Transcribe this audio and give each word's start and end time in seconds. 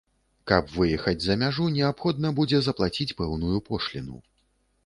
Каб 0.51 0.71
выехаць 0.77 1.19
за 1.25 1.35
мяжу, 1.43 1.67
неабходна 1.77 2.31
будзе 2.39 2.57
заплаціць 2.69 3.15
пэўную 3.21 3.57
пошліну. 3.69 4.17